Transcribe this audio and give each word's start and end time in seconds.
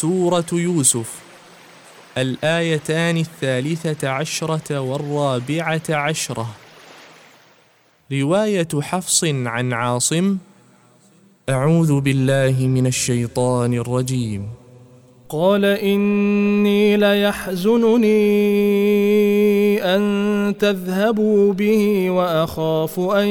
سورة 0.00 0.46
يوسف 0.52 1.20
الآيتان 2.18 3.16
الثالثة 3.16 4.08
عشرة 4.08 4.80
والرابعة 4.80 5.82
عشرة. 5.90 6.46
رواية 8.12 8.68
حفص 8.80 9.24
عن 9.24 9.72
عاصم 9.72 10.36
أعوذ 11.48 12.00
بالله 12.00 12.66
من 12.66 12.86
الشيطان 12.86 13.74
الرجيم. 13.74 14.48
قال 15.28 15.64
إني 15.64 16.96
ليحزنني 16.96 18.10
أن 19.84 20.54
تذهبوا 20.58 21.52
به 21.52 22.10
وأخاف 22.10 23.00
أن 23.00 23.28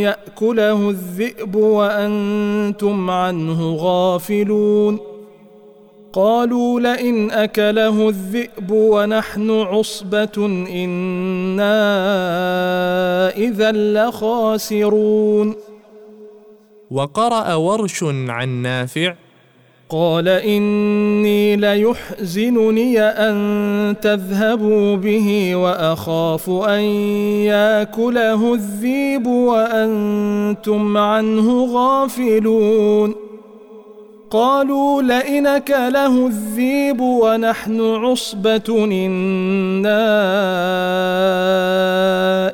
يأكله 0.00 0.90
الذئب 0.90 1.54
وأنتم 1.54 3.10
عنه 3.10 3.74
غافلون. 3.74 5.13
قالوا 6.14 6.80
لئن 6.80 7.30
أكله 7.30 8.08
الذئب 8.08 8.70
ونحن 8.70 9.50
عصبة 9.50 10.46
إنا 10.70 11.76
إذا 13.36 13.72
لخاسرون. 13.72 15.54
وقرأ 16.90 17.54
ورش 17.54 18.04
عن 18.28 18.48
نافع 18.48 19.14
قال 19.88 20.28
إني 20.28 21.56
ليحزنني 21.56 23.00
أن 23.00 23.96
تذهبوا 24.02 24.96
به 24.96 25.56
وأخاف 25.56 26.50
أن 26.50 26.80
يأكله 27.50 28.54
الذيب 28.54 29.26
وأنتم 29.26 30.96
عنه 30.96 31.64
غافلون. 31.74 33.33
قالوا 34.34 35.02
لئن 35.02 35.46
أكله 35.46 36.26
الذيب 36.26 37.00
ونحن 37.00 37.80
عصبة 37.80 38.84
إنا 38.84 40.02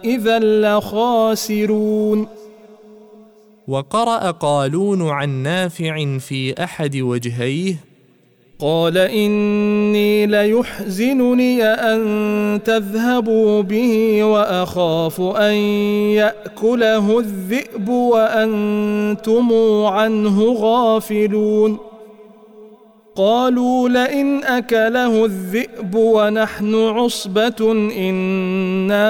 إذا 0.04 0.38
لخاسرون. 0.38 2.26
وقرأ 3.68 4.30
قالون 4.30 5.08
عن 5.08 5.28
نافع 5.28 6.18
في 6.18 6.64
أحد 6.64 6.96
وجهيه 6.96 7.89
قال 8.60 8.98
إني 8.98 10.26
ليحزنني 10.26 11.64
أن 11.64 12.00
تذهبوا 12.64 13.62
به 13.62 14.24
وأخاف 14.24 15.20
أن 15.20 15.54
يأكله 16.20 17.18
الذئب 17.18 17.88
وأنتم 17.88 19.52
عنه 19.86 20.52
غافلون. 20.52 21.78
قالوا 23.16 23.88
لئن 23.88 24.44
أكله 24.44 25.24
الذئب 25.24 25.94
ونحن 25.94 26.74
عصبة 26.74 27.72
إنا 27.96 29.06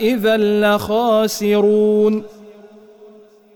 إذا 0.00 0.36
لخاسرون. 0.36 2.22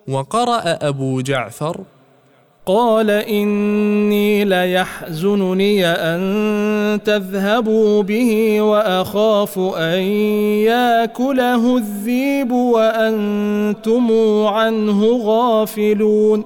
وقرأ 0.09 0.79
أبو 0.83 1.21
جعفر 1.21 1.81
قال 2.71 3.11
إني 3.11 4.45
ليحزنني 4.45 5.87
أن 5.87 7.01
تذهبوا 7.05 8.03
به 8.03 8.61
وأخاف 8.61 9.59
أن 9.59 10.01
يأكله 10.71 11.77
الذيب 11.77 12.53
وأنتم 12.53 14.13
عنه 14.47 15.21
غافلون. 15.25 16.45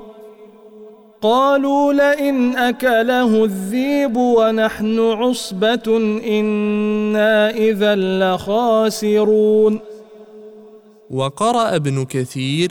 قالوا 1.23 1.93
لئن 1.93 2.57
أكله 2.57 3.45
الذيب 3.45 4.17
ونحن 4.17 5.01
عصبة 5.01 5.97
إنا 6.27 7.51
إذا 7.51 7.95
لخاسرون. 7.97 9.81
وقرأ 11.11 11.77
ابن 11.77 12.05
كثير 12.05 12.71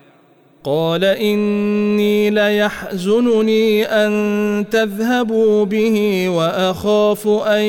قال 0.63 1.03
إني 1.03 2.29
ليحزنني 2.29 3.85
أن 3.85 4.65
تذهبوا 4.71 5.65
به 5.65 6.29
وأخاف 6.29 7.27
أن 7.27 7.61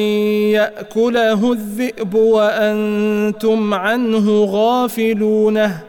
يأكله 0.52 1.52
الذئب 1.52 2.14
وأنتم 2.14 3.74
عنه 3.74 4.44
غافلونه 4.44 5.80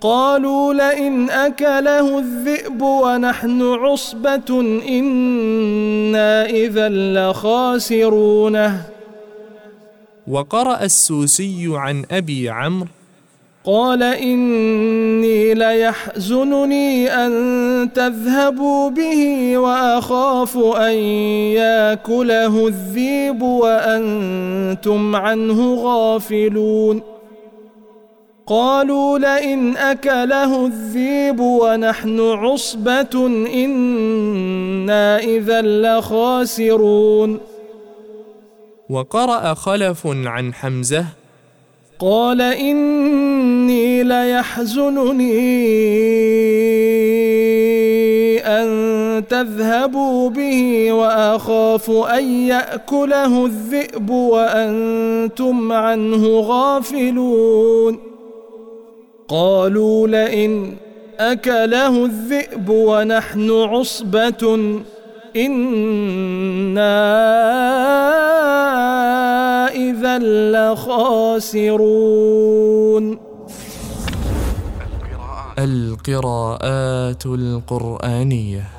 قالوا 0.00 0.74
لئن 0.74 1.30
أكله 1.30 2.18
الذئب 2.18 2.82
ونحن 2.82 3.62
عصبة 3.62 4.60
إنا 4.88 6.46
إذا 6.46 6.88
لخاسرونه 6.88 8.82
وقرأ 10.28 10.82
السوسي 10.84 11.68
عن 11.70 12.04
أبي 12.10 12.50
عمرو 12.50 12.88
قال 13.66 14.02
إني 14.02 15.54
ليحزنني 15.54 17.10
أن 17.10 17.32
تذهبوا 17.94 18.90
به 18.90 19.58
وأخاف 19.58 20.58
أن 20.58 20.94
يأكله 21.58 22.66
الذيب 22.66 23.42
وأنتم 23.42 25.16
عنه 25.16 25.74
غافلون. 25.74 27.02
قالوا 28.46 29.18
لئن 29.18 29.76
أكله 29.76 30.66
الذيب 30.66 31.40
ونحن 31.40 32.20
عصبة 32.20 33.26
إنا 33.54 35.18
إذا 35.18 35.62
لخاسرون. 35.62 37.38
وقرأ 38.90 39.54
خلف 39.54 40.06
عن 40.06 40.54
حمزة 40.54 41.25
قال 41.98 42.40
إني 42.42 44.02
ليحزنني 44.02 45.36
أن 48.44 48.68
تذهبوا 49.28 50.30
به 50.30 50.92
وأخاف 50.92 51.90
أن 51.90 52.24
يأكله 52.24 53.46
الذئب 53.46 54.10
وأنتم 54.10 55.72
عنه 55.72 56.40
غافلون. 56.40 57.98
قالوا 59.28 60.08
لئن 60.08 60.74
أكله 61.18 62.04
الذئب 62.04 62.68
ونحن 62.68 63.50
عصبة 63.50 64.58
إنا 65.36 67.25
لخاسرون 70.52 72.06
القراءات 75.58 77.26
القرآنية. 77.26 78.75